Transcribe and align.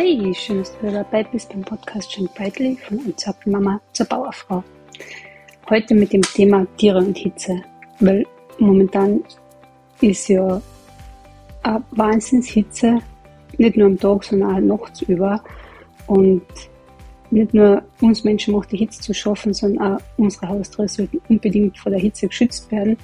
Hey, 0.00 0.32
schön, 0.32 0.58
dass 0.58 0.72
du 0.78 0.86
wieder 0.86 1.02
dabei 1.02 1.24
bist 1.24 1.48
beim 1.48 1.62
Podcast 1.62 2.14
Jane 2.14 2.28
Brightly 2.36 2.76
von 2.76 3.00
Mama 3.46 3.80
zur 3.92 4.06
Bauerfrau. 4.06 4.62
Heute 5.68 5.92
mit 5.92 6.12
dem 6.12 6.22
Thema 6.22 6.64
Tiere 6.76 6.98
und 6.98 7.18
Hitze, 7.18 7.60
weil 7.98 8.24
momentan 8.60 9.24
ist 10.00 10.28
ja 10.28 10.62
eine 11.64 11.82
Wahnsinnshitze, 11.90 13.00
nicht 13.56 13.76
nur 13.76 13.88
am 13.88 13.98
Tag, 13.98 14.22
sondern 14.22 14.70
auch 14.70 14.78
nachts 14.78 15.02
über. 15.02 15.42
Und 16.06 16.46
nicht 17.32 17.52
nur 17.52 17.82
uns 18.00 18.22
Menschen 18.22 18.54
macht 18.54 18.70
die 18.70 18.76
Hitze 18.76 19.00
zu 19.00 19.12
schaffen, 19.12 19.52
sondern 19.52 19.96
auch 19.96 20.00
unsere 20.16 20.48
Haustiere 20.48 20.86
sollten 20.86 21.20
unbedingt 21.28 21.76
vor 21.76 21.90
der 21.90 22.00
Hitze 22.00 22.28
geschützt 22.28 22.70
werden. 22.70 22.96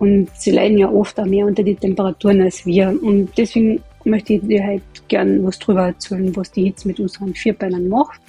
Und 0.00 0.28
sie 0.34 0.50
leiden 0.50 0.78
ja 0.78 0.90
oft 0.90 1.20
auch 1.20 1.24
mehr 1.24 1.46
unter 1.46 1.62
die 1.62 1.76
Temperaturen 1.76 2.42
als 2.42 2.66
wir. 2.66 2.88
Und 3.00 3.30
deswegen 3.38 3.80
möchte 4.06 4.34
ich 4.34 4.40
dir 4.42 4.64
halt 4.64 4.82
gern 5.08 5.44
was 5.44 5.58
drüber 5.58 5.86
erzählen, 5.86 6.34
was 6.36 6.50
die 6.52 6.64
Hitze 6.64 6.88
mit 6.88 7.00
unseren 7.00 7.34
Vierbeinern 7.34 7.88
macht. 7.88 8.20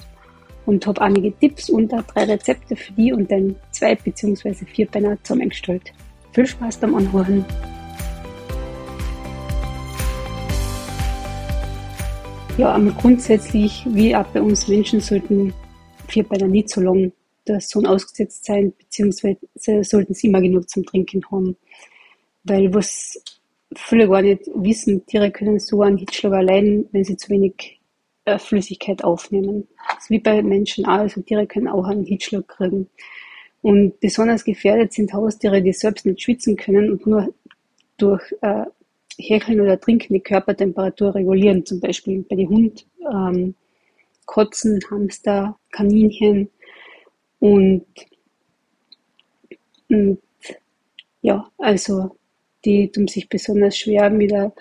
Und 0.66 0.86
habe 0.86 1.00
einige 1.00 1.32
Tipps 1.38 1.70
und 1.70 1.94
auch 1.94 2.02
drei 2.02 2.24
Rezepte 2.24 2.76
für 2.76 2.92
die 2.92 3.12
und 3.12 3.30
den 3.30 3.56
Zwei- 3.70 3.94
bzw. 3.94 4.66
Vierbeiner 4.66 5.16
zusammengestellt. 5.22 5.94
Viel 6.32 6.46
Spaß 6.46 6.76
beim 6.76 6.94
Anhören! 6.94 7.44
Ja, 12.58 12.72
aber 12.72 12.90
grundsätzlich, 12.90 13.86
wie 13.88 14.14
auch 14.14 14.26
bei 14.26 14.42
uns 14.42 14.66
Menschen, 14.66 15.00
sollten 15.00 15.54
Vierbeiner 16.08 16.48
nicht 16.48 16.68
so 16.68 16.80
lang 16.80 17.12
der 17.46 17.60
Sonne 17.60 17.88
ausgesetzt 17.90 18.44
sein, 18.44 18.72
beziehungsweise 18.76 19.38
sollten 19.82 20.12
sie 20.12 20.26
immer 20.26 20.40
genug 20.40 20.68
zum 20.68 20.84
Trinken 20.84 21.22
haben. 21.30 21.56
Weil 22.44 22.74
was 22.74 23.22
viele 23.74 24.08
gar 24.08 24.22
nicht 24.22 24.42
wissen, 24.54 25.04
Tiere 25.06 25.30
können 25.30 25.58
so 25.58 25.82
einen 25.82 25.98
Hitzschlag 25.98 26.32
allein, 26.32 26.86
wenn 26.92 27.04
sie 27.04 27.16
zu 27.16 27.30
wenig 27.30 27.80
äh, 28.24 28.38
Flüssigkeit 28.38 29.04
aufnehmen. 29.04 29.68
Das 29.94 30.04
ist 30.04 30.10
wie 30.10 30.18
bei 30.18 30.42
Menschen 30.42 30.86
auch, 30.86 30.98
also 30.98 31.20
Tiere 31.22 31.46
können 31.46 31.68
auch 31.68 31.86
einen 31.86 32.04
Hitzschlag 32.04 32.48
kriegen. 32.48 32.88
Und 33.60 33.98
besonders 34.00 34.44
gefährdet 34.44 34.92
sind 34.92 35.12
Haustiere, 35.12 35.62
die 35.62 35.72
selbst 35.72 36.06
nicht 36.06 36.22
schwitzen 36.22 36.56
können 36.56 36.92
und 36.92 37.06
nur 37.06 37.34
durch 37.96 38.22
äh, 38.40 38.64
Hecheln 39.18 39.60
oder 39.60 39.80
Trinken 39.80 40.14
die 40.14 40.20
Körpertemperatur 40.20 41.14
regulieren, 41.14 41.66
zum 41.66 41.80
Beispiel 41.80 42.24
bei 42.28 42.36
den 42.36 42.48
Hund, 42.48 42.86
ähm, 43.12 43.54
Kotzen, 44.26 44.80
Hamster, 44.90 45.58
Kaninchen 45.72 46.50
und, 47.40 47.86
und 49.88 50.18
ja, 51.22 51.50
also 51.58 52.16
die 52.64 52.88
tun 52.90 53.08
sich 53.08 53.28
besonders 53.28 53.76
schwer, 53.76 54.16
wieder 54.18 54.52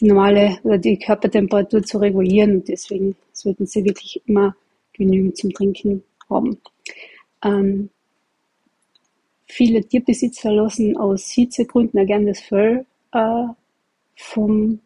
die 0.00 0.06
normale 0.06 0.58
oder 0.62 0.78
die 0.78 0.98
Körpertemperatur 0.98 1.82
zu 1.82 1.98
regulieren 1.98 2.56
und 2.56 2.68
deswegen 2.68 3.16
sollten 3.32 3.66
sie 3.66 3.84
wirklich 3.84 4.20
immer 4.26 4.54
genügend 4.92 5.36
zum 5.36 5.52
Trinken 5.52 6.02
haben. 6.28 6.58
Ähm, 7.42 7.90
viele 9.46 9.82
Tierbesitzer 9.84 10.52
lassen 10.52 10.96
aus 10.96 11.30
Hitzegründen 11.30 12.00
auch 12.00 12.06
gerne 12.06 12.26
das 12.26 12.40
Fell 12.40 12.84
äh, 13.12 13.44
vom 14.16 14.80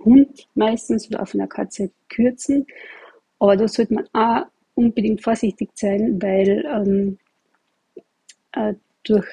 Hund 0.00 0.48
meistens 0.54 1.08
oder 1.08 1.24
von 1.26 1.38
der 1.38 1.48
Katze 1.48 1.90
kürzen. 2.08 2.66
Aber 3.38 3.56
da 3.56 3.68
sollte 3.68 3.94
man 3.94 4.08
auch 4.12 4.46
unbedingt 4.74 5.22
vorsichtig 5.22 5.70
sein, 5.74 6.20
weil 6.20 6.64
ähm, 6.66 7.18
äh, 8.52 8.74
durch 9.02 9.26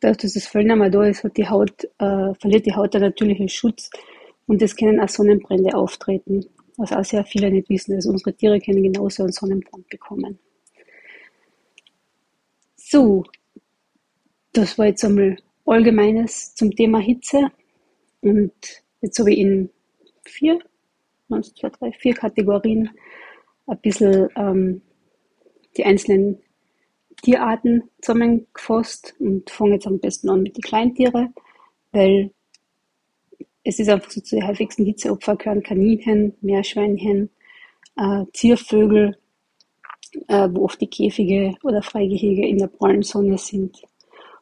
dadurch, 0.00 0.18
dass 0.18 0.34
das 0.34 0.46
Fell 0.46 0.64
nicht 0.64 0.76
mehr 0.76 0.90
da 0.90 1.04
ist, 1.04 1.24
die 1.36 1.48
Haut, 1.48 1.84
äh, 1.98 2.34
verliert 2.40 2.66
die 2.66 2.74
Haut 2.74 2.94
einen 2.94 3.04
natürlichen 3.04 3.48
Schutz 3.48 3.90
und 4.46 4.62
es 4.62 4.76
können 4.76 5.00
auch 5.00 5.08
Sonnenbrände 5.08 5.74
auftreten, 5.74 6.46
was 6.76 6.92
auch 6.92 7.04
sehr 7.04 7.24
viele 7.24 7.50
nicht 7.50 7.68
wissen. 7.68 7.94
Also 7.94 8.10
unsere 8.10 8.34
Tiere 8.34 8.60
können 8.60 8.82
genauso 8.82 9.24
einen 9.24 9.32
Sonnenbrand 9.32 9.88
bekommen. 9.88 10.38
So, 12.76 13.24
das 14.52 14.78
war 14.78 14.86
jetzt 14.86 15.04
einmal 15.04 15.36
Allgemeines 15.66 16.54
zum 16.54 16.74
Thema 16.74 16.98
Hitze. 16.98 17.50
Und 18.22 18.52
jetzt 19.02 19.18
habe 19.18 19.32
ich 19.32 19.38
in 19.38 19.70
vier, 20.24 20.58
eins, 21.30 21.54
zwei, 21.54 21.68
drei, 21.68 21.92
vier 21.92 22.14
Kategorien 22.14 22.90
ein 23.66 23.78
bisschen 23.80 24.28
ähm, 24.34 24.82
die 25.76 25.84
einzelnen 25.84 26.40
Tierarten 27.22 27.84
zusammengefasst 28.00 29.14
und 29.18 29.50
fange 29.50 29.74
jetzt 29.74 29.86
am 29.86 29.98
besten 29.98 30.30
an 30.30 30.42
mit 30.42 30.56
den 30.56 30.62
Kleintieren, 30.62 31.34
weil 31.92 32.30
es 33.64 33.78
ist 33.78 33.88
einfach 33.88 34.10
so 34.10 34.20
zu 34.20 34.36
den 34.36 34.46
häufigsten 34.46 34.84
Hitzeopfer 34.84 35.36
gehören 35.36 35.62
Kaninchen, 35.62 36.34
Meerschweinchen, 36.40 37.30
äh, 37.96 38.24
Ziervögel, 38.32 39.18
äh, 40.28 40.48
wo 40.50 40.64
oft 40.64 40.80
die 40.80 40.86
Käfige 40.86 41.54
oder 41.62 41.82
Freigehege 41.82 42.46
in 42.46 42.58
der 42.58 42.68
prallen 42.68 43.02
Sonne 43.02 43.36
sind. 43.36 43.82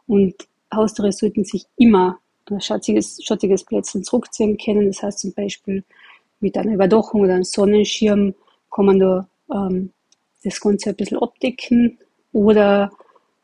Und 0.07 0.35
Haustiere 0.73 1.13
sollten 1.13 1.45
sich 1.45 1.65
immer 1.77 2.19
ein 2.51 2.61
schattiges, 2.61 3.19
schattiges 3.25 3.65
Plätzchen 3.65 4.05
zurückziehen 4.05 4.57
können. 4.59 4.87
Das 4.89 5.03
heißt 5.03 5.21
zum 5.21 5.33
Beispiel 5.33 5.83
mit 6.41 6.57
einer 6.57 6.75
Überdachung 6.75 7.23
oder 7.23 7.35
einem 7.35 7.45
Sonnenschirm 7.45 8.35
kann 8.71 8.87
man 8.87 8.99
da 8.99 9.29
ähm, 9.53 9.93
das 10.45 10.61
Ganze 10.61 10.91
ein 10.91 10.97
bisschen 10.97 11.19
abdecken 11.19 11.99
oder 12.37 12.91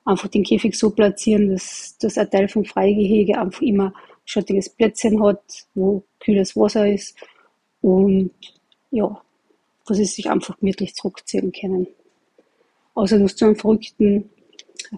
einfach 0.05 0.29
den 0.29 0.43
Käfig 0.43 0.79
so 0.79 0.91
platzieren, 0.91 1.51
dass, 1.51 1.97
dass 1.99 2.19
ein 2.19 2.31
Teil 2.31 2.47
vom 2.47 2.67
Freigehege 2.67 3.39
einfach 3.39 3.63
immer 3.63 3.95
schattiges 4.27 4.69
Plätzchen 4.69 5.25
hat, 5.25 5.43
wo 5.75 6.05
kühles 6.21 6.55
Wasser 6.55 6.87
ist 6.87 7.17
und 7.81 8.33
ja, 8.91 9.21
wo 9.87 9.95
sie 9.95 10.05
sich 10.05 10.29
einfach 10.29 10.59
gemütlich 10.59 10.95
zurückziehen 10.95 11.53
können. 11.53 11.87
Außer 12.95 13.17
du 13.17 13.25
hast 13.25 13.39
so 13.39 13.47
ein 13.47 13.57
verrückten, 13.57 14.29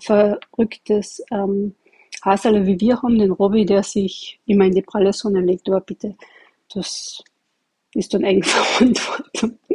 verrücktes 0.00 1.22
ähm, 1.30 1.76
Haserle 2.24 2.66
wie 2.66 2.80
wir 2.80 3.00
haben, 3.00 3.18
den 3.18 3.30
Robby, 3.30 3.64
der 3.64 3.84
sich 3.84 4.40
immer 4.46 4.64
in 4.64 4.74
die 4.74 4.82
pralle 4.82 5.12
Sonne 5.12 5.40
legt, 5.40 5.68
aber 5.68 5.80
bitte, 5.80 6.16
das 6.74 7.22
ist 7.94 8.12
dann 8.12 8.24
Eigenverantwortung. 8.24 9.56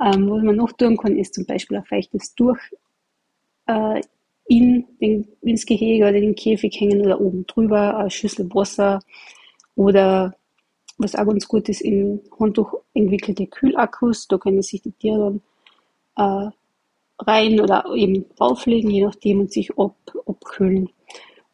ähm, 0.00 0.30
was 0.30 0.42
man 0.42 0.56
noch 0.56 0.72
tun 0.72 0.96
kann, 0.96 1.18
ist 1.18 1.34
zum 1.34 1.44
Beispiel 1.44 1.76
ein 1.76 1.84
feuchtes 1.84 2.34
Durch 2.34 2.60
äh, 3.66 4.00
in 4.48 4.86
den, 5.00 5.28
ins 5.42 5.66
Gehege 5.66 6.04
oder 6.04 6.12
den 6.12 6.34
Käfig 6.34 6.80
hängen 6.80 7.04
oder 7.04 7.20
oben 7.20 7.46
drüber 7.46 7.98
eine 7.98 8.10
Schüssel 8.10 8.48
Wasser 8.54 9.00
oder 9.74 10.36
was 10.98 11.14
auch 11.14 11.26
ganz 11.26 11.46
gut 11.46 11.68
ist, 11.68 11.82
in 11.82 12.20
Handtuch 12.38 12.74
entwickelte 12.94 13.46
Kühlakkus. 13.46 14.28
Da 14.28 14.38
können 14.38 14.62
sich 14.62 14.82
die 14.82 14.92
Tiere 14.92 15.40
dann 16.16 16.48
äh, 16.48 16.50
rein 17.18 17.60
oder 17.60 17.84
eben 17.94 18.24
drauflegen, 18.36 18.90
je 18.90 19.04
nachdem, 19.04 19.40
und 19.40 19.52
sich 19.52 19.76
ab, 19.78 19.96
abkühlen. 20.26 20.88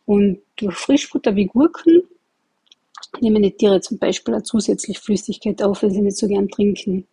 Und 0.04 0.40
durch 0.56 0.76
Frischfutter 0.76 1.34
wie 1.34 1.46
Gurken 1.46 2.02
nehmen 3.20 3.42
die 3.42 3.52
Tiere 3.52 3.80
zum 3.80 3.98
Beispiel 3.98 4.34
auch 4.34 4.42
zusätzlich 4.42 4.98
Flüssigkeit 4.98 5.62
auf, 5.62 5.82
wenn 5.82 5.90
sie 5.90 6.02
nicht 6.02 6.16
so 6.16 6.28
gern 6.28 6.48
trinken. 6.48 7.06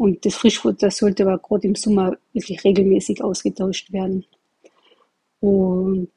Und 0.00 0.24
das 0.24 0.34
Frischfutter 0.34 0.90
sollte 0.90 1.24
aber 1.24 1.36
gerade 1.36 1.66
im 1.68 1.74
Sommer 1.74 2.16
wirklich 2.32 2.64
regelmäßig 2.64 3.22
ausgetauscht 3.22 3.92
werden. 3.92 4.24
Und 5.40 6.10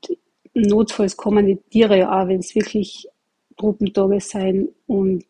notfalls 0.53 1.17
kommen 1.17 1.47
die 1.47 1.57
Tiere 1.69 1.97
ja 1.97 2.23
auch, 2.23 2.29
wenn 2.29 2.39
es 2.39 2.55
wirklich 2.55 3.09
Truppentage 3.57 4.21
sein 4.21 4.69
und 4.87 5.25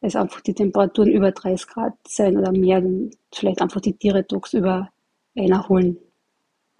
es 0.00 0.16
einfach 0.16 0.40
die 0.40 0.54
Temperaturen 0.54 1.10
über 1.10 1.32
30 1.32 1.66
Grad 1.66 1.92
sein 2.08 2.38
oder 2.38 2.50
mehr, 2.50 2.80
dann 2.80 3.10
vielleicht 3.30 3.60
einfach 3.60 3.82
die 3.82 3.92
Tiere 3.92 4.26
tagsüber 4.26 4.90
einholen. 5.36 5.98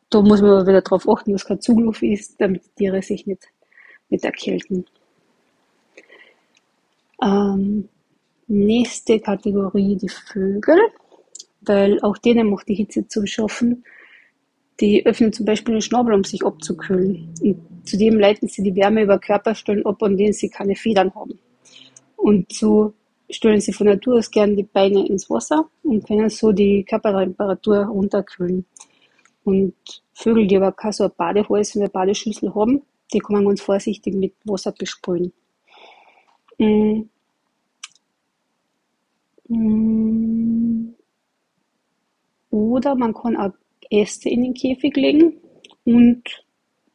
Da 0.08 0.22
muss 0.22 0.40
man 0.40 0.52
aber 0.52 0.66
wieder 0.66 0.80
darauf 0.80 1.06
achten, 1.10 1.32
dass 1.32 1.44
kein 1.44 1.60
Zugluft 1.60 2.02
ist, 2.02 2.40
damit 2.40 2.64
die 2.64 2.84
Tiere 2.84 3.02
sich 3.02 3.26
nicht, 3.26 3.42
nicht 4.08 4.24
erkälten. 4.24 4.86
Ähm, 7.22 7.90
Nächste 8.48 9.20
Kategorie 9.20 9.96
die 9.96 10.08
Vögel, 10.08 10.78
weil 11.62 12.00
auch 12.02 12.16
denen 12.18 12.50
macht 12.50 12.68
die 12.68 12.74
Hitze 12.74 13.06
zu 13.08 13.26
schaffen. 13.26 13.84
Die 14.80 15.04
öffnen 15.06 15.32
zum 15.32 15.46
Beispiel 15.46 15.74
den 15.74 15.82
Schnabel, 15.82 16.14
um 16.14 16.22
sich 16.22 16.44
abzukühlen. 16.44 17.34
Und 17.40 17.88
zudem 17.88 18.18
leiten 18.18 18.48
sie 18.48 18.62
die 18.62 18.76
Wärme 18.76 19.02
über 19.02 19.18
Körperstellen 19.18 19.84
ab, 19.86 20.02
an 20.02 20.16
denen 20.16 20.32
sie 20.32 20.50
keine 20.50 20.76
Federn 20.76 21.14
haben. 21.14 21.38
Und 22.16 22.52
so 22.52 22.92
stellen 23.30 23.60
sie 23.60 23.72
von 23.72 23.86
Natur 23.86 24.18
aus 24.18 24.30
gern 24.30 24.56
die 24.56 24.62
Beine 24.62 25.06
ins 25.06 25.28
Wasser 25.28 25.68
und 25.82 26.06
können 26.06 26.28
so 26.28 26.52
die 26.52 26.84
Körpertemperatur 26.84 27.86
runterkühlen. 27.86 28.64
Und 29.44 29.74
Vögel, 30.12 30.46
die 30.46 30.56
aber 30.56 30.72
keine 30.72 30.92
so 30.92 31.04
ein 31.04 31.12
Badehals 31.16 31.74
und 31.74 31.82
eine 31.82 31.90
Badeschüssel 31.90 32.54
haben, 32.54 32.82
die 33.12 33.18
kann 33.20 33.36
man 33.36 33.46
ganz 33.46 33.60
vorsichtig 33.60 34.14
mit 34.14 34.34
Wasser 34.44 34.72
besprühen. 34.72 35.32
Mm. 36.58 37.02
Mm. 39.48 40.94
Oder 42.50 42.94
man 42.94 43.14
kann 43.14 43.36
auch 43.36 43.52
Äste 43.90 44.28
in 44.28 44.42
den 44.42 44.54
Käfig 44.54 44.96
legen 44.96 45.40
und 45.84 46.22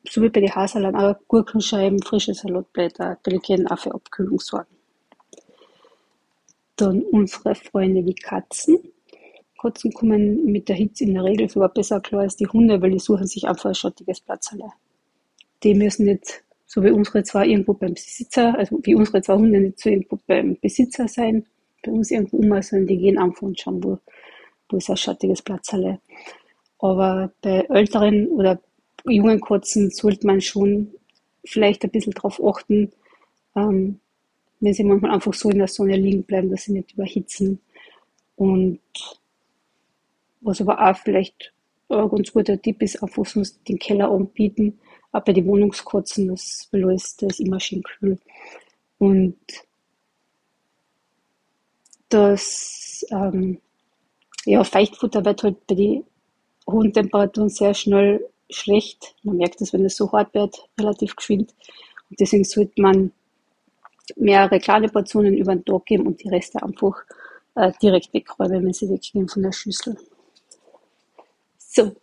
so 0.10 0.22
wie 0.22 0.30
bei 0.30 0.42
den 0.42 0.54
Haselern 0.54 0.96
auch 0.96 1.16
Gurkenscheiben, 1.28 2.02
frische 2.02 2.34
Salatblätter, 2.34 3.18
delegieren 3.26 3.68
auch 3.68 3.80
für 3.80 3.94
Abkühlung 3.94 4.40
sorgen. 4.40 4.76
Dann 6.76 7.04
unsere 7.04 7.54
Freunde, 7.56 8.04
die 8.04 8.16
Katzen. 8.16 8.80
Katzen 9.62 9.94
kommen 9.94 10.46
mit 10.46 10.68
der 10.70 10.76
Hitze 10.76 11.04
in 11.04 11.14
der 11.14 11.24
Regel 11.24 11.48
sogar 11.48 11.70
besser 11.70 12.02
klar 12.02 12.22
als 12.22 12.36
die 12.36 12.48
Hunde, 12.48 12.82
weil 12.82 12.92
die 12.92 13.00
suchen 13.00 13.28
sich 13.28 13.48
einfach 13.48 13.66
ein 13.66 13.76
schattiges 13.76 14.22
Platz. 14.22 14.56
Die 15.64 15.76
müssen 15.76 16.06
nicht, 16.06 16.44
so 16.66 16.84
wie 16.84 16.90
unsere 16.90 17.24
zwei, 17.24 17.46
irgendwo 17.46 17.74
beim 17.74 17.94
Besitzer, 17.94 18.58
also 18.58 18.80
wie 18.82 18.96
unsere 18.96 19.22
zwei 19.22 19.36
Hunde 19.36 19.60
nicht 19.60 19.80
so 19.80 19.90
irgendwo 19.90 20.18
beim 20.26 20.58
Besitzer 20.60 21.08
sein, 21.08 21.46
bei 21.84 21.92
uns 21.92 22.12
irgendwo 22.12 22.38
um, 22.38 22.62
sondern 22.62 22.88
die 22.88 22.98
gehen 22.98 23.18
einfach 23.18 23.44
und 23.44 23.60
schauen, 23.60 23.84
wo, 23.84 24.00
wo 24.70 24.78
ist 24.78 24.90
ein 24.90 24.98
schattiges 24.98 25.42
Platz. 25.42 25.74
Aber 26.80 27.32
bei 27.42 27.66
älteren 27.70 28.28
oder 28.28 28.60
jungen 29.06 29.42
Katzen 29.42 29.90
sollte 29.90 30.28
man 30.28 30.42
schon 30.42 30.94
vielleicht 31.46 31.84
ein 31.84 31.92
bisschen 31.92 32.14
darauf 32.14 32.44
achten, 32.44 32.92
ähm, 33.56 34.00
wenn 34.60 34.74
sie 34.74 34.84
manchmal 34.84 35.12
einfach 35.12 35.34
so 35.34 35.50
in 35.50 35.58
der 35.58 35.68
Sonne 35.68 35.96
liegen 35.98 36.24
bleiben, 36.24 36.50
dass 36.50 36.64
sie 36.64 36.74
nicht 36.74 36.94
überhitzen. 36.94 37.60
Und 38.36 38.80
was 40.42 40.62
aber 40.62 40.80
auch 40.80 40.96
vielleicht 40.98 41.54
ein 41.90 42.10
ganz 42.10 42.32
guter 42.32 42.62
Tipp 42.62 42.82
ist, 42.82 43.02
einfach 43.02 43.26
sonst 43.26 43.68
den 43.68 43.80
Keller 43.80 44.10
anbieten, 44.10 44.80
auch 45.12 45.24
bei 45.24 45.34
den 45.34 45.46
Wohnungskatzen, 45.46 46.30
das, 46.30 46.68
weil 46.72 46.82
da 46.82 46.92
ist, 46.92 47.22
das 47.22 47.34
ist 47.34 47.40
immer 47.46 47.60
schön 47.60 47.84
kühl. 47.84 48.18
Und 48.98 49.36
das 52.14 53.06
ähm, 53.10 53.60
ja, 54.46 54.64
Feuchtfutter 54.64 55.24
wird 55.26 55.44
halt 55.44 55.68
bei 55.68 55.76
den 55.76 56.06
hohen 56.68 56.94
Temperaturen 56.94 57.50
sehr 57.50 57.74
schnell 57.74 58.26
schlecht. 58.50 59.16
Man 59.24 59.38
merkt 59.38 59.62
das, 59.62 59.74
wenn 59.74 59.86
es 59.86 59.96
so 59.96 60.12
hart 60.12 60.34
wird, 60.34 60.68
relativ 60.80 61.16
geschwind. 61.16 61.54
Und 62.10 62.20
deswegen 62.20 62.44
sollte 62.44 62.82
man 62.82 63.12
mehrere 64.16 64.60
kleine 64.60 64.90
Portionen 64.90 65.36
über 65.36 65.56
den 65.56 65.66
Tag 65.66 65.86
geben 65.86 66.08
und 66.08 66.24
die 66.24 66.30
Reste 66.30 66.62
einfach 66.62 67.04
äh, 67.56 67.72
direkt 67.82 68.14
wegräumen, 68.14 68.66
wenn 68.66 68.74
sie 68.74 68.90
weggehen 68.90 69.28
von 69.28 69.44
der 69.44 69.52
Schüssel. 69.52 69.98
So, 71.58 71.94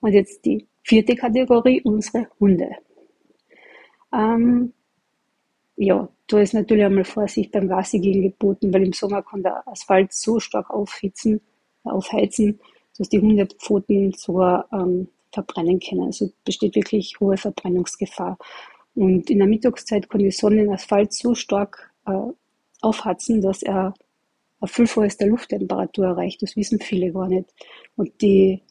und 0.00 0.12
jetzt 0.12 0.44
die 0.44 0.66
vierte 0.82 1.14
Kategorie, 1.14 1.80
unsere 1.82 2.28
Hunde. 2.40 2.70
Ähm, 4.12 4.72
ja, 5.76 6.08
da 6.26 6.40
ist 6.40 6.54
natürlich 6.54 6.84
einmal 6.84 7.04
Vorsicht 7.04 7.52
beim 7.52 7.68
Gassigehen 7.68 8.22
geboten, 8.22 8.72
weil 8.72 8.84
im 8.84 8.92
Sommer 8.92 9.22
kann 9.22 9.42
der 9.42 9.66
Asphalt 9.68 10.12
so 10.12 10.40
stark 10.40 10.70
aufhitzen, 10.70 11.40
aufheizen, 11.84 12.60
dass 12.98 13.08
die 13.08 13.20
Hundepfoten 13.20 14.12
sogar 14.12 14.68
ähm, 14.72 15.08
verbrennen 15.32 15.78
können. 15.80 16.04
Also 16.04 16.32
besteht 16.44 16.74
wirklich 16.74 17.20
hohe 17.20 17.36
Verbrennungsgefahr. 17.36 18.38
Und 18.94 19.28
in 19.28 19.38
der 19.38 19.46
Mittagszeit 19.46 20.08
kann 20.08 20.20
die 20.20 20.30
Sonne 20.30 20.56
den 20.56 20.72
Asphalt 20.72 21.12
so 21.12 21.34
stark 21.34 21.92
äh, 22.06 22.32
aufhatzen, 22.80 23.42
dass 23.42 23.62
er 23.62 23.92
ein 24.60 24.68
Vielfaches 24.68 25.18
der 25.18 25.28
Lufttemperatur 25.28 26.06
erreicht. 26.06 26.40
Das 26.42 26.56
wissen 26.56 26.80
viele 26.80 27.12
gar 27.12 27.28
nicht. 27.28 27.52
Und 27.96 28.20
die, 28.22 28.62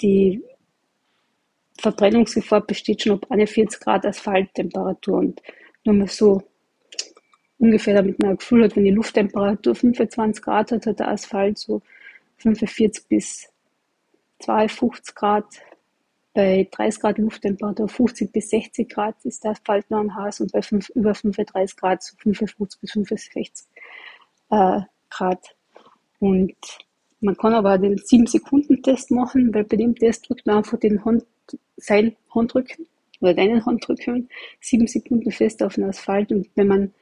die 0.00 0.42
Verbrennungsgefahr 1.80 2.60
besteht 2.60 3.02
schon 3.02 3.12
ab 3.12 3.26
41 3.28 3.80
Grad 3.80 4.06
Asphalttemperatur. 4.06 5.18
Und 5.18 5.42
nur 5.84 5.94
mal 5.94 6.08
so 6.08 6.42
ungefähr, 7.58 7.94
damit 7.94 8.18
man 8.20 8.32
ein 8.32 8.36
Gefühl 8.36 8.64
hat, 8.64 8.76
wenn 8.76 8.84
die 8.84 8.90
Lufttemperatur 8.90 9.74
25 9.74 10.42
Grad 10.42 10.72
hat, 10.72 10.86
hat 10.86 10.98
der 10.98 11.08
Asphalt 11.08 11.58
so 11.58 11.80
45 12.38 13.08
bis 13.08 13.48
52 14.40 15.14
Grad 15.14 15.46
bei 16.34 16.68
30 16.70 17.00
Grad 17.00 17.18
Lufttemperatur 17.18 17.88
50 17.88 18.32
bis 18.32 18.50
60 18.50 18.88
Grad 18.88 19.22
ist 19.24 19.44
der 19.44 19.52
Asphalt 19.52 19.90
noch 19.90 20.00
ein 20.00 20.14
Haus 20.14 20.40
und 20.40 20.50
bei 20.52 20.62
5, 20.62 20.88
über 20.90 21.14
35 21.14 21.76
Grad 21.76 22.02
so 22.02 22.16
55 22.18 22.80
bis 22.80 22.92
65 22.92 23.52
äh, 24.50 24.80
Grad. 25.10 25.56
Und 26.20 26.56
man 27.20 27.36
kann 27.36 27.54
aber 27.54 27.78
den 27.78 27.96
7-Sekunden-Test 27.98 29.10
machen, 29.10 29.52
weil 29.54 29.64
bei 29.64 29.76
dem 29.76 29.94
Test 29.94 30.28
drückt 30.28 30.46
man 30.46 30.58
einfach 30.58 30.78
den 30.78 31.04
Hand, 31.04 31.24
sein 31.76 32.16
Handrücken 32.34 32.86
oder 33.22 33.34
deinen 33.34 33.64
Handrücken 33.64 34.28
7 34.60 34.86
Sekunden 34.86 35.30
fest 35.30 35.62
auf 35.62 35.76
den 35.76 35.84
Asphalt 35.84 36.32
und 36.32 36.48
wenn 36.54 36.66
man 36.66 36.94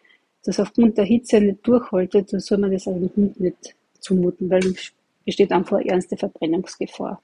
das 0.45 0.61
aufgrund 0.61 0.97
der 0.97 1.05
Hitze 1.05 1.41
nicht 1.41 1.67
durchhaltet, 1.67 2.33
dann 2.33 2.41
soll 2.41 2.59
man 2.59 2.71
das 2.71 2.87
einem 2.87 3.11
Hund 3.17 3.41
nicht 3.41 3.75
zumuten, 3.99 4.49
weil 4.49 4.75
besteht 5.25 5.53
einfach 5.53 5.81
ernste 5.81 6.17
Verbrennungsgefahr. 6.17 7.23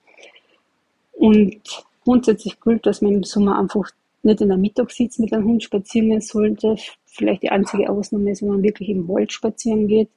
Und 1.12 1.60
grundsätzlich 2.04 2.60
gilt, 2.60 2.86
dass 2.86 3.00
man 3.00 3.14
im 3.14 3.24
Sommer 3.24 3.58
einfach 3.58 3.90
nicht 4.22 4.40
in 4.40 4.48
der 4.48 4.58
Mittagssitz 4.58 5.18
mit 5.18 5.32
einem 5.32 5.46
Hund 5.46 5.62
spazieren 5.62 6.10
gehen 6.10 6.20
sollte. 6.20 6.76
Vielleicht 7.06 7.42
die 7.42 7.50
einzige 7.50 7.88
Ausnahme 7.88 8.30
ist, 8.30 8.42
wenn 8.42 8.50
man 8.50 8.62
wirklich 8.62 8.90
im 8.90 9.08
Wald 9.08 9.32
spazieren 9.32 9.88
geht. 9.88 10.10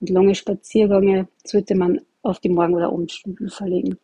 Und 0.00 0.10
lange 0.10 0.34
Spaziergänge 0.34 1.28
sollte 1.44 1.74
man 1.74 2.00
auf 2.22 2.38
die 2.40 2.48
Morgen- 2.48 2.74
oder 2.74 2.88
Abendstunden 2.88 3.48
verlegen. 3.48 3.98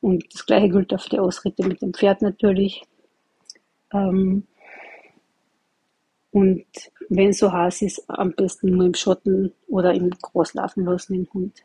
Und 0.00 0.24
das 0.32 0.46
gleiche 0.46 0.68
gilt 0.68 0.94
auch 0.94 1.00
für 1.00 1.10
die 1.10 1.18
Ausritte 1.18 1.66
mit 1.66 1.82
dem 1.82 1.92
Pferd 1.92 2.22
natürlich. 2.22 2.82
Ähm, 3.92 4.46
und 6.32 6.64
wenn 7.08 7.30
es 7.30 7.38
so 7.38 7.52
heiß 7.52 7.82
ist, 7.82 8.04
am 8.08 8.32
besten 8.32 8.70
nur 8.70 8.86
im 8.86 8.94
Schatten 8.94 9.52
oder 9.66 9.92
im 9.92 10.10
Gras 10.10 10.54
laufen 10.54 10.84
lassen, 10.84 11.14
den 11.14 11.28
Hund. 11.34 11.64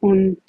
Und 0.00 0.40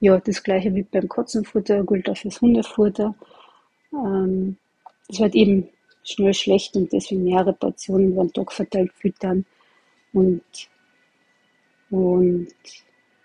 ja, 0.00 0.18
das 0.18 0.42
gleiche 0.42 0.74
wie 0.74 0.82
beim 0.82 1.08
Katzenfutter 1.08 1.84
gilt 1.84 2.08
auch 2.08 2.16
fürs 2.16 2.40
Hundefutter. 2.40 3.14
Ähm, 3.92 4.56
wird 5.08 5.34
eben 5.34 5.68
schnell 6.02 6.34
schlecht 6.34 6.76
und 6.76 6.92
deswegen 6.92 7.24
mehrere 7.24 7.52
Portionen 7.52 8.12
über 8.12 8.24
den 8.24 8.32
Tag 8.32 8.52
verteilt 8.52 8.92
füttern 8.94 9.44
und, 10.12 10.42
und 11.90 12.48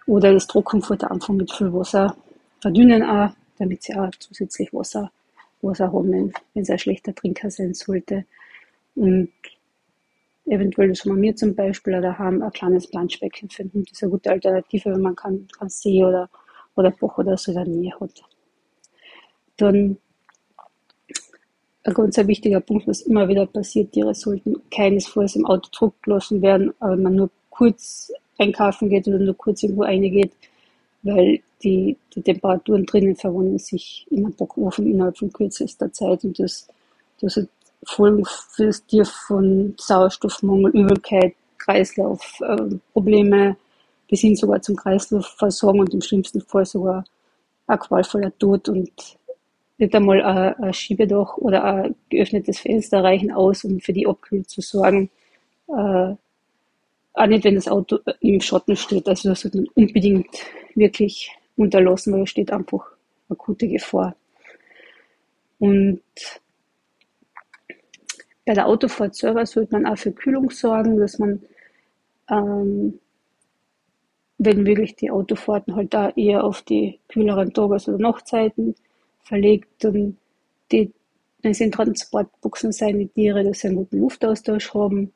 oder 0.07 0.33
das 0.33 0.47
Trockenfutter 0.47 1.09
einfach 1.11 1.33
mit 1.33 1.51
viel 1.51 1.71
Wasser 1.73 2.15
verdünnen 2.59 3.03
auch, 3.03 3.31
damit 3.61 3.83
sie 3.83 3.95
auch 3.95 4.09
zusätzlich 4.17 4.73
Wasser, 4.73 5.11
Wasser 5.61 5.93
haben, 5.93 6.33
wenn 6.53 6.65
sie 6.65 6.71
ein 6.71 6.79
schlechter 6.79 7.13
Trinker 7.13 7.51
sein 7.51 7.73
sollte. 7.73 8.25
Und 8.95 9.29
eventuell, 10.45 10.89
das 10.89 11.05
haben 11.05 11.21
wir 11.21 11.35
zum 11.35 11.53
Beispiel 11.55 12.01
daheim, 12.01 12.41
ein 12.41 12.51
kleines 12.51 12.87
Planschbecken 12.87 13.49
finden. 13.49 13.83
Das 13.83 13.93
ist 13.93 14.03
eine 14.03 14.11
gute 14.11 14.31
Alternative, 14.31 14.91
wenn 14.91 15.01
man 15.01 15.15
kann, 15.15 15.47
kann 15.57 15.69
See 15.69 16.03
oder 16.03 16.29
oder 16.75 16.91
Bach 16.91 17.17
oder 17.17 17.37
so 17.37 17.51
in 17.51 17.57
der 17.57 17.65
Nähe 17.67 17.99
hat. 17.99 18.23
Dann 19.57 19.97
ein 21.83 21.93
ganz 21.93 22.17
wichtiger 22.17 22.59
Punkt, 22.59 22.87
was 22.87 23.01
immer 23.01 23.27
wieder 23.27 23.45
passiert, 23.45 23.91
Tiere 23.91 24.13
sollten 24.13 24.55
keinesfalls 24.69 25.35
im 25.35 25.45
Auto 25.45 25.69
zurückgelassen 25.71 26.41
werden, 26.41 26.73
aber 26.79 26.95
man 26.95 27.15
nur 27.15 27.29
kurz 27.49 28.11
einkaufen 28.37 28.89
geht 28.89 29.07
oder 29.07 29.19
nur 29.19 29.35
kurz 29.35 29.63
irgendwo 29.63 29.83
reingeht, 29.83 30.31
weil 31.03 31.39
die, 31.63 31.97
die 32.15 32.21
Temperaturen 32.21 32.85
drinnen 32.85 33.15
verwandeln 33.15 33.59
sich 33.59 34.05
in 34.09 34.25
einem 34.25 34.35
Backofen 34.35 34.87
innerhalb 34.87 35.17
von 35.17 35.31
kürzester 35.31 35.91
Zeit 35.91 36.23
und 36.23 36.39
das, 36.39 36.67
das 37.19 37.35
hat 37.37 37.47
Folgen 37.83 38.23
für 38.25 38.67
das 38.67 38.85
Tier 38.85 39.05
von 39.05 39.73
Sauerstoffmangel, 39.77 40.71
Übelkeit, 40.71 41.33
Kreislaufprobleme, 41.57 43.49
äh, 43.49 43.55
bis 44.07 44.21
hin 44.21 44.35
sogar 44.35 44.61
zum 44.61 44.75
Kreislaufversorgen 44.75 45.81
und 45.81 45.93
im 45.93 46.01
schlimmsten 46.01 46.41
Fall 46.41 46.65
sogar 46.65 47.03
ein 47.67 47.79
qualvoller 47.79 48.37
Tod 48.37 48.69
und 48.69 48.91
nicht 49.77 49.95
einmal 49.95 50.21
ein, 50.21 50.55
ein 50.63 50.73
Schiebedach 50.73 51.37
oder 51.37 51.63
ein 51.63 51.95
geöffnetes 52.09 52.59
Fenster 52.59 53.03
reichen 53.03 53.31
aus, 53.31 53.63
um 53.63 53.79
für 53.79 53.93
die 53.93 54.05
Abkühlung 54.05 54.47
zu 54.47 54.61
sorgen. 54.61 55.09
Äh, 55.67 56.15
auch 57.13 57.27
nicht, 57.27 57.43
wenn 57.43 57.55
das 57.55 57.67
Auto 57.67 57.99
im 58.19 58.39
Schatten 58.41 58.75
steht. 58.75 59.07
Also 59.07 59.29
das 59.29 59.41
sollte 59.41 59.57
man 59.57 59.67
unbedingt 59.75 60.27
wirklich 60.75 61.31
unterlassen, 61.57 62.13
weil 62.13 62.21
da 62.21 62.27
steht 62.27 62.51
einfach 62.51 62.85
akute 63.29 63.67
Gefahr. 63.67 64.15
Und 65.59 66.01
bei 68.45 68.53
der 68.53 68.67
Autofahrt 68.67 69.15
selber 69.15 69.45
sollte 69.45 69.73
man 69.73 69.85
auch 69.85 69.97
für 69.97 70.11
Kühlung 70.11 70.49
sorgen, 70.49 70.97
dass 70.97 71.19
man 71.19 71.41
ähm, 72.29 72.99
wenn 74.43 74.65
wirklich 74.65 74.95
die 74.95 75.11
Autofahrten 75.11 75.75
halt 75.75 75.93
da 75.93 76.09
eher 76.09 76.43
auf 76.43 76.63
die 76.63 76.99
kühleren 77.09 77.53
Tages- 77.53 77.87
oder 77.87 77.99
Nachtzeiten 77.99 78.73
verlegt 79.19 79.85
und 79.85 80.17
die, 80.71 80.91
wenn 81.43 81.53
in 81.53 81.71
Transportbuchsen 81.71 82.71
sein, 82.71 82.97
die 82.97 83.07
Tiere, 83.07 83.43
dass 83.43 83.59
sie 83.59 83.67
einen 83.67 83.77
guten 83.77 83.99
Luftaustausch 83.99 84.73
haben 84.73 85.13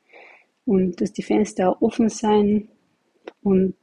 und 0.66 1.02
dass 1.02 1.12
die 1.12 1.24
Fenster 1.24 1.70
auch 1.70 1.82
offen 1.82 2.10
sein 2.10 2.68
und 3.42 3.76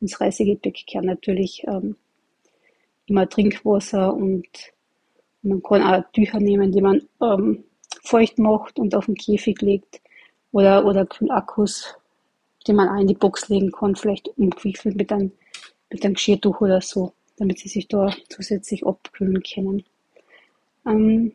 ins 0.00 0.20
Reisegepäck 0.20 0.86
gehören 0.86 1.06
natürlich 1.06 1.64
ähm, 1.66 1.96
immer 3.06 3.28
Trinkwasser 3.28 4.14
und 4.14 4.46
man 5.42 5.62
kann 5.62 5.82
auch 5.82 6.04
Tücher 6.12 6.40
nehmen, 6.40 6.72
die 6.72 6.80
man 6.80 7.02
ähm, 7.22 7.64
feucht 8.02 8.38
macht 8.38 8.78
und 8.78 8.94
auf 8.94 9.06
den 9.06 9.14
Käfig 9.14 9.60
legt 9.60 10.00
oder, 10.52 10.84
oder 10.84 11.06
Kühlakkus 11.06 11.94
den 12.66 12.76
man 12.76 12.88
auch 12.88 13.00
in 13.00 13.06
die 13.06 13.14
Box 13.14 13.48
legen 13.48 13.70
kann, 13.70 13.96
vielleicht 13.96 14.28
umgewickelt 14.36 14.96
mit 14.96 15.12
einem, 15.12 15.32
mit 15.90 16.04
einem 16.04 16.14
Geschirrtuch 16.14 16.60
oder 16.60 16.80
so, 16.80 17.12
damit 17.36 17.58
sie 17.58 17.68
sich 17.68 17.88
da 17.88 18.10
zusätzlich 18.28 18.86
abkühlen 18.86 19.42
können. 19.42 19.84
Ähm, 20.86 21.32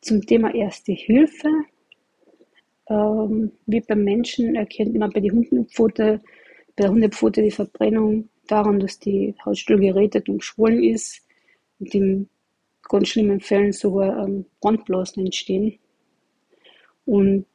zum 0.00 0.24
Thema 0.24 0.54
Erste 0.54 0.92
Hilfe 0.92 1.48
ähm, 2.88 3.52
wie 3.66 3.80
beim 3.80 4.04
Menschen 4.04 4.54
erkennt 4.54 4.94
man 4.94 5.10
bei, 5.10 5.20
die 5.20 5.32
Hundenpfote, 5.32 6.20
bei 6.76 6.82
der 6.82 6.90
Hundepfote 6.90 7.42
die 7.42 7.50
Verbrennung 7.50 8.28
daran, 8.46 8.80
dass 8.80 8.98
die 8.98 9.34
Hautstuhl 9.44 9.78
gerätet 9.78 10.28
und 10.28 10.38
geschwollen 10.38 10.82
ist 10.82 11.26
und 11.78 11.94
in 11.94 12.28
ganz 12.82 13.08
schlimmen 13.08 13.40
Fällen 13.40 13.72
sogar 13.72 14.24
ähm, 14.26 14.46
Brandblasen 14.60 15.24
entstehen. 15.24 15.78
Und 17.04 17.46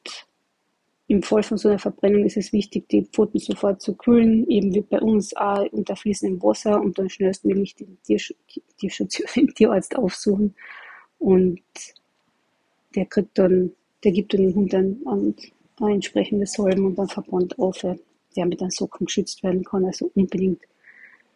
im 1.08 1.22
Fall 1.22 1.44
von 1.44 1.58
so 1.58 1.68
einer 1.68 1.80
Verbrennung 1.80 2.24
ist 2.26 2.38
es 2.38 2.54
wichtig, 2.54 2.88
die 2.88 3.04
Pfoten 3.04 3.40
sofort 3.40 3.82
zu 3.82 3.96
kühlen, 3.96 4.48
eben 4.50 4.74
wie 4.74 4.82
bei 4.82 5.00
uns 5.00 5.36
auch 5.36 5.66
unter 5.74 5.96
fließendem 5.96 6.42
Wasser 6.42 6.80
und 6.82 6.98
dann 6.98 7.10
schnellstmöglich 7.10 7.76
den 7.76 7.98
Tiersch 8.04 8.34
den 9.36 9.48
Tierarzt 9.54 9.96
aufsuchen. 9.98 10.56
Und 11.20 11.62
der 12.96 13.06
kriegt 13.06 13.38
dann, 13.38 13.74
der 14.04 14.12
gibt 14.12 14.34
dem 14.34 14.54
Hund 14.56 14.74
ein, 14.74 15.02
ein, 15.06 15.36
ein 15.80 15.94
entsprechendes 15.94 16.54
Salben 16.54 16.86
und 16.86 16.96
dann 16.98 17.08
Verband 17.08 17.58
auf, 17.60 17.80
der 18.36 18.46
mit 18.46 18.62
einem 18.62 18.72
Socken 18.72 19.06
geschützt 19.06 19.44
werden 19.44 19.64
kann, 19.64 19.86
also 19.86 20.12
unbedingt, 20.16 20.62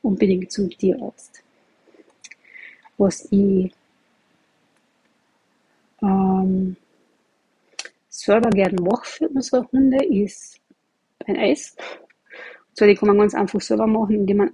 unbedingt 0.01 0.51
zum 0.51 0.69
Tierarzt. 0.69 1.43
Was 2.98 3.27
ich 3.31 3.72
ähm, 6.01 6.77
selber 8.10 8.50
gerne 8.50 8.81
mache 8.81 9.05
für 9.05 9.29
unsere 9.29 9.69
Hunde, 9.72 10.03
ist 10.05 10.60
ein 11.25 11.38
Eis. 11.38 11.75
Und 12.69 12.77
zwar, 12.77 12.88
die 12.88 12.95
kann 12.95 13.07
man 13.07 13.17
ganz 13.17 13.34
einfach 13.34 13.62
selber 13.62 13.88
machen, 13.88 14.15
indem 14.15 14.38
man 14.38 14.51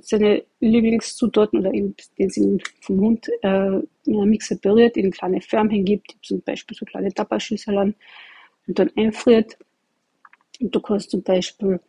seine 0.00 0.44
Lieblingszutaten 0.60 1.60
oder 1.60 1.72
eben, 1.72 1.94
den 2.18 2.30
sie 2.30 2.58
vom 2.80 3.00
Hund 3.00 3.28
äh, 3.42 3.80
in 4.04 4.16
einem 4.16 4.30
Mixer 4.30 4.56
berührt, 4.56 4.96
in 4.96 5.10
kleine 5.10 5.40
Förmchen 5.40 5.84
gibt, 5.84 6.16
zum 6.22 6.40
Beispiel 6.42 6.76
so 6.76 6.84
kleine 6.84 7.12
Tapperschüsseln 7.12 7.94
und 8.66 8.78
dann 8.78 8.90
einfriert. 8.96 9.56
Und 10.60 10.74
du 10.74 10.80
kannst 10.80 11.10
zum 11.10 11.22
Beispiel 11.22 11.80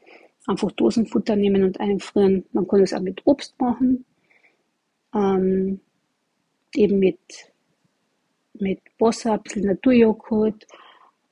einfach 0.48 0.72
Dosenfutter 0.72 1.36
nehmen 1.36 1.64
und 1.64 1.80
einfrieren. 1.80 2.46
Man 2.52 2.68
kann 2.68 2.82
es 2.82 2.94
auch 2.94 3.02
mit 3.02 3.22
Obst 3.26 3.60
machen, 3.60 4.06
ähm, 5.14 5.80
eben 6.76 7.00
mit, 7.00 7.20
mit 8.54 8.82
Wasser, 9.00 9.34
ein 9.34 9.44
bisschen 9.44 9.66
Naturjoghurt, 9.66 10.68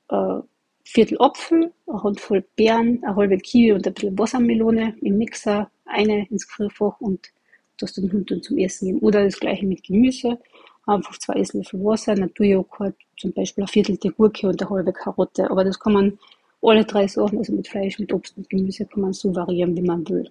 äh, 0.08 0.40
Viertel 0.84 1.16
Apfel, 1.20 1.72
eine 1.86 2.02
Handvoll 2.02 2.44
Beeren, 2.56 3.02
eine 3.02 3.16
halbe 3.16 3.38
Kiwi 3.38 3.72
und 3.72 3.86
ein 3.86 3.94
bisschen 3.94 4.18
Wassermelone 4.18 4.96
im 5.00 5.16
Mixer, 5.16 5.70
eine 5.84 6.26
ins 6.28 6.46
Gefrierfach 6.46 7.00
und 7.00 7.30
das 7.78 7.94
den 7.94 8.12
Hund 8.12 8.30
dann 8.30 8.42
zum 8.42 8.58
Essen 8.58 8.86
geben. 8.86 8.98
Oder 9.00 9.24
das 9.24 9.40
gleiche 9.40 9.66
mit 9.66 9.82
Gemüse, 9.82 10.38
einfach 10.86 11.18
zwei 11.18 11.34
Esslöffel 11.34 11.82
Wasser, 11.84 12.14
Naturjoghurt, 12.14 12.94
zum 13.18 13.32
Beispiel 13.32 13.62
eine 13.62 13.68
Viertel 13.68 13.96
der 13.96 14.12
Gurke 14.12 14.48
und 14.48 14.60
eine 14.60 14.70
halbe 14.70 14.92
Karotte. 14.92 15.50
Aber 15.50 15.64
das 15.64 15.78
kann 15.78 15.92
man 15.92 16.18
alle 16.62 16.84
drei 16.84 17.06
Sachen, 17.08 17.38
also 17.38 17.52
mit 17.52 17.68
Fleisch, 17.68 17.98
mit 17.98 18.12
Obst 18.12 18.36
und 18.36 18.48
Gemüse, 18.48 18.86
kann 18.86 19.02
man 19.02 19.12
so 19.12 19.34
variieren, 19.34 19.76
wie 19.76 19.82
man 19.82 20.08
will. 20.08 20.30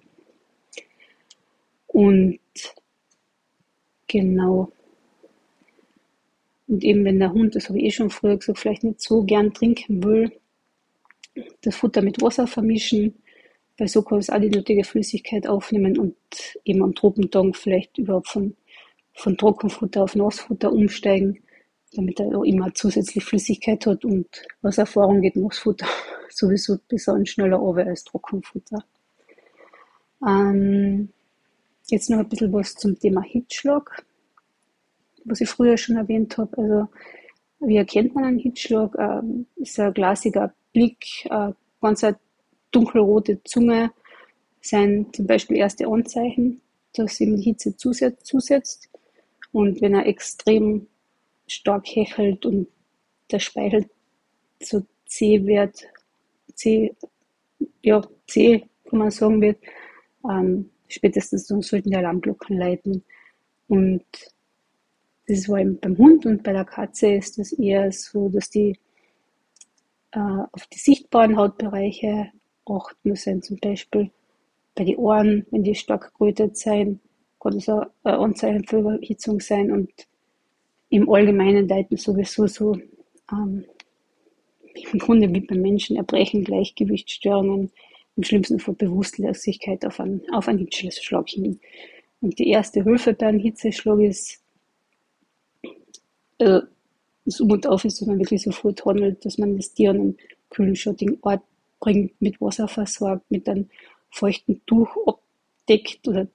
Und 1.88 2.38
genau, 4.06 4.72
und 6.72 6.84
eben 6.84 7.04
wenn 7.04 7.18
der 7.18 7.34
Hund, 7.34 7.54
das 7.54 7.68
habe 7.68 7.78
ich 7.78 7.84
eh 7.84 7.90
schon 7.90 8.08
früher 8.08 8.38
gesagt, 8.38 8.58
vielleicht 8.58 8.82
nicht 8.82 9.02
so 9.02 9.24
gern 9.24 9.52
trinken 9.52 10.02
will, 10.02 10.32
das 11.60 11.76
Futter 11.76 12.00
mit 12.00 12.22
Wasser 12.22 12.46
vermischen, 12.46 13.14
weil 13.78 13.88
so 13.88 14.02
kann 14.02 14.18
es 14.18 14.30
auch 14.30 14.40
die 14.40 14.50
nötige 14.50 14.84
Flüssigkeit 14.84 15.46
aufnehmen 15.46 15.98
und 15.98 16.16
eben 16.64 16.82
am 16.82 16.94
Trockentagen 16.94 17.54
vielleicht 17.54 17.98
überhaupt 17.98 18.28
von, 18.28 18.56
von 19.14 19.36
Trockenfutter 19.36 20.02
auf 20.02 20.14
Nassfutter 20.14 20.72
umsteigen, 20.72 21.42
damit 21.94 22.20
er 22.20 22.38
auch 22.38 22.44
immer 22.44 22.72
zusätzlich 22.74 23.24
Flüssigkeit 23.24 23.84
hat 23.86 24.04
und 24.04 24.26
aus 24.62 24.78
Erfahrung 24.78 25.20
geht 25.20 25.36
Nassfutter 25.36 25.86
sowieso 26.30 26.78
besser 26.88 27.14
und 27.14 27.28
schneller 27.28 27.56
runter 27.56 27.86
als 27.86 28.04
Trockenfutter. 28.04 28.84
Ähm, 30.26 31.08
jetzt 31.86 32.10
noch 32.10 32.18
ein 32.18 32.28
bisschen 32.28 32.52
was 32.52 32.74
zum 32.74 32.98
Thema 32.98 33.22
Hitzschlag 33.22 34.04
was 35.24 35.40
ich 35.40 35.48
früher 35.48 35.76
schon 35.76 35.96
erwähnt 35.96 36.36
habe. 36.38 36.56
Also, 36.58 36.88
wie 37.60 37.76
erkennt 37.76 38.14
man 38.14 38.24
einen 38.24 38.38
Hitzschlag? 38.38 38.94
Ähm, 38.98 39.46
ist 39.56 39.78
ein 39.78 39.94
glasiger 39.94 40.54
Blick, 40.72 41.26
äh, 41.26 41.52
ganz 41.80 42.04
eine 42.04 42.18
dunkelrote 42.72 43.42
Zunge, 43.44 43.92
sind 44.60 45.14
zum 45.14 45.26
Beispiel 45.26 45.56
erste 45.56 45.86
Anzeichen, 45.86 46.60
dass 46.94 47.20
ihm 47.20 47.36
die 47.36 47.42
Hitze 47.42 47.76
zusetzt. 47.76 48.88
Und 49.52 49.80
wenn 49.80 49.94
er 49.94 50.06
extrem 50.06 50.86
stark 51.46 51.86
hechelt 51.86 52.46
und 52.46 52.68
der 53.30 53.40
Speichel 53.40 53.88
so 54.62 54.84
zäh 55.06 55.44
wird, 55.44 55.84
zäh, 56.54 56.94
ja, 57.82 58.00
zäh, 58.26 58.64
kann 58.88 58.98
man 58.98 59.10
sagen 59.10 59.40
wird, 59.40 59.58
ähm, 60.28 60.70
spätestens 60.88 61.46
dann 61.46 61.62
sollten 61.62 61.90
die 61.90 61.96
Alarmglocken 61.96 62.56
leiten. 62.56 63.04
Und 63.68 64.04
das 65.26 65.48
war 65.48 65.58
eben 65.58 65.78
beim 65.78 65.98
Hund 65.98 66.26
und 66.26 66.42
bei 66.42 66.52
der 66.52 66.64
Katze 66.64 67.14
ist 67.14 67.38
das 67.38 67.52
eher 67.52 67.90
so, 67.92 68.28
dass 68.28 68.50
die 68.50 68.78
äh, 70.12 70.18
auf 70.52 70.66
die 70.66 70.78
sichtbaren 70.78 71.36
Hautbereiche 71.36 72.30
achten 72.66 73.08
müssen, 73.08 73.42
zum 73.42 73.58
Beispiel 73.58 74.10
bei 74.74 74.84
den 74.84 74.96
Ohren, 74.96 75.46
wenn 75.50 75.64
die 75.64 75.74
stark 75.74 76.12
gerötet 76.18 76.56
sein, 76.56 77.00
kann 77.40 77.54
das 77.54 77.68
ein 77.68 77.86
Anzeichen 78.04 78.64
für 78.64 78.78
Überhitzung 78.78 79.40
sein 79.40 79.70
und 79.72 79.90
im 80.88 81.08
Allgemeinen 81.08 81.66
deuten 81.66 81.96
sowieso 81.96 82.46
so 82.46 82.78
ähm, 83.32 83.64
im 84.92 84.98
Grunde 84.98 85.32
wie 85.32 85.40
beim 85.40 85.60
Menschen 85.60 85.96
Erbrechen, 85.96 86.44
Gleichgewichtsstörungen, 86.44 87.70
im 88.16 88.22
schlimmsten 88.22 88.58
Fall 88.58 88.74
Bewusstlosigkeit 88.74 89.84
auf 89.86 90.00
einen, 90.00 90.22
auf 90.32 90.48
einen 90.48 90.58
Hitzeschlag 90.58 91.28
hin. 91.28 91.60
Und 92.20 92.38
die 92.38 92.48
erste 92.48 92.84
Hilfe 92.84 93.14
bei 93.14 93.26
einem 93.26 93.40
Hitzeschlag 93.40 94.00
ist 94.00 94.42
äh, 96.38 96.60
das 97.24 97.40
Um 97.40 97.52
und 97.52 97.66
Auf 97.66 97.84
ist, 97.84 98.00
dass 98.00 98.08
man 98.08 98.18
wirklich 98.18 98.42
sofort 98.42 98.84
handelt, 98.84 99.24
dass 99.24 99.38
man 99.38 99.56
das 99.56 99.72
Tier 99.72 99.90
an 99.90 100.00
einen 100.00 100.16
kühlen, 100.50 100.76
schattigen 100.76 101.18
Ort 101.22 101.42
bringt, 101.82 102.22
mit 102.22 102.40
Wasser 102.40 102.68
versorgt, 102.68 103.28
mit 103.28 103.48
einem 103.48 103.68
feuchten 104.10 104.64
Tuch 104.66 104.96
abdeckt 105.04 106.06
oder 106.06 106.28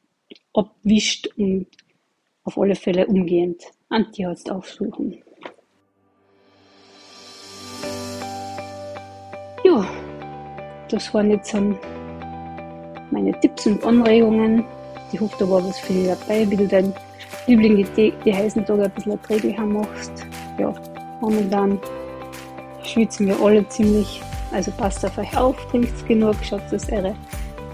abwischt 0.54 1.28
und 1.38 1.68
auf 2.44 2.58
alle 2.58 2.76
Fälle 2.76 3.08
umgehend 3.08 3.64
einen 3.90 4.12
Tierarzt 4.12 4.52
aufsuchen. 4.52 5.24
Ja, 9.64 9.88
das 10.90 11.14
waren 11.14 11.32
jetzt 11.32 11.56
meine 13.12 13.40
Tipps 13.40 13.68
und 13.68 13.84
Anregungen. 13.86 14.66
Ich 15.14 15.22
hoffe, 15.22 15.36
da 15.40 15.50
war 15.50 15.64
was 15.66 15.80
für 15.80 15.94
dich 15.94 16.08
dabei, 16.08 16.50
wie 16.50 16.58
du 16.58 16.68
dein 16.68 16.94
Liebling 17.48 17.88
die, 17.96 18.14
die 18.26 18.34
heißen 18.34 18.66
Tage 18.66 18.84
ein 18.84 18.92
bisschen 18.92 19.14
erträglicher 19.14 19.66
machst. 19.66 20.12
Ja, 20.60 20.74
momentan 21.22 21.80
schwitzen 22.84 23.28
wir 23.28 23.40
alle 23.40 23.66
ziemlich. 23.70 24.22
Also 24.52 24.72
passt 24.72 25.06
auf 25.06 25.18
euch 25.18 25.36
auf, 25.36 25.56
trinkt 25.70 26.08
genug, 26.08 26.36
schaut, 26.42 26.62
dass 26.72 26.92
eure 26.92 27.16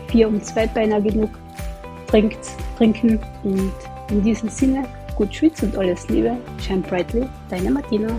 Vier- 0.07 0.27
und 0.27 0.43
Zweibeiner 0.45 1.01
genug 1.01 1.29
trinkt, 2.07 2.39
trinken. 2.77 3.19
Und 3.43 3.73
in 4.09 4.23
diesem 4.23 4.49
Sinne, 4.49 4.85
gut 5.15 5.33
schwitz 5.33 5.61
und 5.63 5.77
alles 5.77 6.07
Liebe. 6.09 6.37
Shine 6.59 6.81
brightly, 6.81 7.27
deine 7.49 7.71
Martina. 7.71 8.09